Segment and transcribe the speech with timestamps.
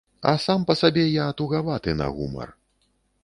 [0.29, 2.57] А сам па сабе я тугаваты на гумар.